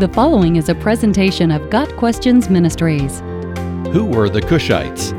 [0.00, 3.20] The following is a presentation of Got Questions Ministries.
[3.92, 5.12] Who were the Cushites?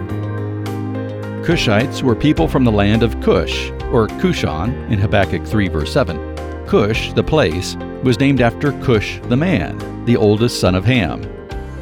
[1.46, 6.66] Cushites were people from the land of Cush, or Cushan, in Habakkuk 3, verse 7.
[6.66, 11.22] Cush, the place, was named after Cush the man, the oldest son of Ham.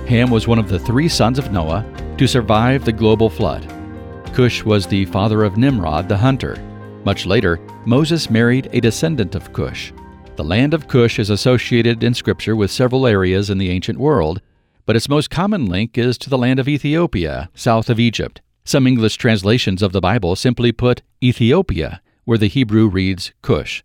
[0.07, 1.85] Ham was one of the three sons of Noah
[2.17, 3.65] to survive the global flood.
[4.33, 6.57] Cush was the father of Nimrod the hunter.
[7.05, 9.93] Much later, Moses married a descendant of Cush.
[10.39, 14.41] The land of Cush is associated in Scripture with several areas in the ancient world,
[14.85, 18.39] but its most common link is to the land of Ethiopia, south of Egypt.
[18.63, 23.83] Some English translations of the Bible simply put Ethiopia, where the Hebrew reads Cush.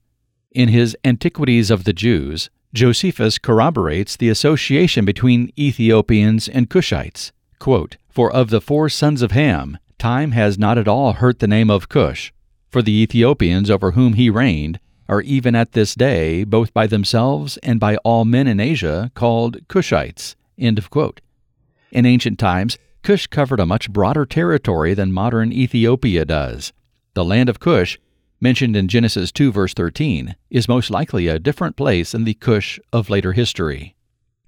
[0.52, 7.32] In his Antiquities of the Jews, Josephus corroborates the association between Ethiopians and Cushites.
[7.58, 11.48] Quote, For of the four sons of Ham, time has not at all hurt the
[11.48, 12.32] name of Cush.
[12.70, 17.56] For the Ethiopians over whom he reigned are even at this day, both by themselves
[17.58, 20.34] and by all men in Asia, called Cushites.
[20.56, 26.72] In ancient times, Cush covered a much broader territory than modern Ethiopia does.
[27.12, 27.98] The land of Cush,
[28.40, 32.80] mentioned in Genesis 2 verse 13, is most likely a different place than the Cush
[32.92, 33.94] of later history.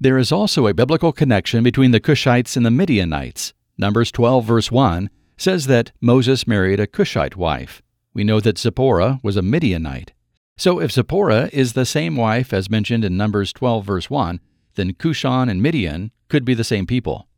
[0.01, 3.53] There is also a biblical connection between the Cushites and the Midianites.
[3.79, 7.83] Numbers 12 verse 1 says that Moses married a Cushite wife.
[8.15, 10.13] We know that Zipporah was a Midianite.
[10.59, 14.41] So if Zipporah is the same wife as mentioned in Numbers 12, verse 1,
[14.77, 17.29] then Cushan and Midian could be the same people.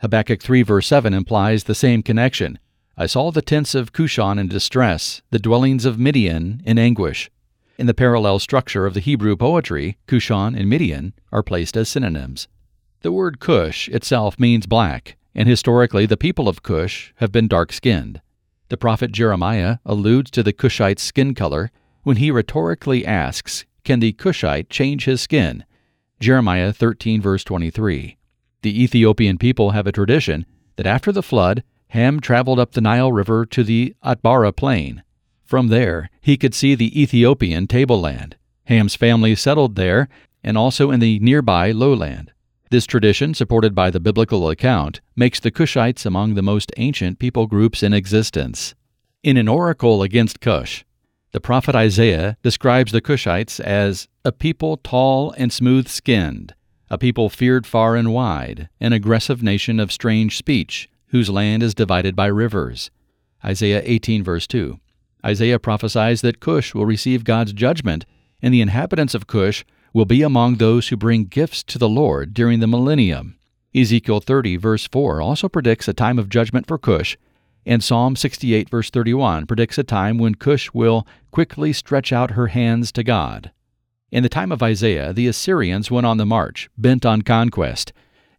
[0.00, 2.58] Habakkuk 3, verse 7 implies the same connection.
[2.98, 7.30] I saw the tents of Cushan in distress, the dwellings of Midian in anguish.
[7.78, 12.46] In the parallel structure of the Hebrew poetry, Cushan and Midian are placed as synonyms.
[13.00, 17.72] The word Cush itself means black, and historically the people of Cush have been dark
[17.72, 18.20] skinned.
[18.68, 21.70] The prophet Jeremiah alludes to the Cushite skin color
[22.04, 25.64] when he rhetorically asks, Can the Cushite change his skin?
[26.20, 28.16] Jeremiah 13, verse 23.
[28.62, 33.12] The Ethiopian people have a tradition that after the flood, Ham traveled up the Nile
[33.12, 35.02] River to the Atbara plain.
[35.44, 38.36] From there, he could see the Ethiopian tableland.
[38.64, 40.08] Ham's family settled there
[40.42, 42.32] and also in the nearby lowland.
[42.70, 47.46] This tradition, supported by the biblical account, makes the Cushites among the most ancient people
[47.46, 48.74] groups in existence.
[49.22, 50.84] In an oracle against Cush,
[51.34, 56.54] the prophet Isaiah describes the Cushites as a people tall and smooth skinned,
[56.88, 61.74] a people feared far and wide, an aggressive nation of strange speech, whose land is
[61.74, 62.92] divided by rivers.
[63.44, 64.78] Isaiah 18, verse 2.
[65.26, 68.06] Isaiah prophesies that Cush will receive God's judgment,
[68.40, 72.32] and the inhabitants of Cush will be among those who bring gifts to the Lord
[72.32, 73.36] during the millennium.
[73.74, 77.18] Ezekiel 30, verse 4 also predicts a time of judgment for Cush
[77.66, 82.48] and Psalm 68, verse 31, predicts a time when Cush will quickly stretch out her
[82.48, 83.50] hands to God.
[84.10, 87.92] In the time of Isaiah, the Assyrians went on the march, bent on conquest.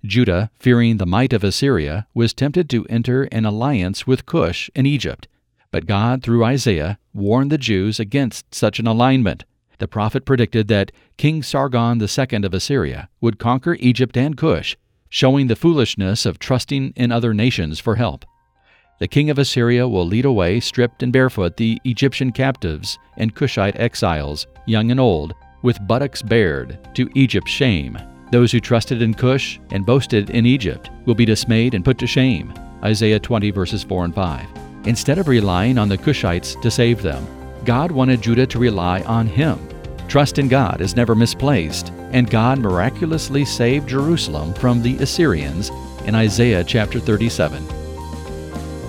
[0.05, 4.85] Judah, fearing the might of Assyria, was tempted to enter an alliance with Cush in
[4.85, 5.27] Egypt.
[5.71, 9.43] But God, through Isaiah, warned the Jews against such an alignment.
[9.79, 14.77] The prophet predicted that King Sargon II of Assyria would conquer Egypt and Cush,
[15.09, 18.23] showing the foolishness of trusting in other nations for help.
[18.97, 23.77] The king of Assyria will lead away, stripped and barefoot, the Egyptian captives and Cushite
[23.77, 25.33] exiles, young and old,
[25.63, 27.97] with buttocks bared, to Egypt's shame.
[28.31, 32.07] Those who trusted in Cush and boasted in Egypt will be dismayed and put to
[32.07, 32.53] shame.
[32.85, 34.47] Isaiah 20, verses 4 and 5.
[34.85, 37.27] Instead of relying on the Cushites to save them,
[37.65, 39.59] God wanted Judah to rely on Him.
[40.07, 45.69] Trust in God is never misplaced, and God miraculously saved Jerusalem from the Assyrians
[46.05, 47.84] in Isaiah chapter 37.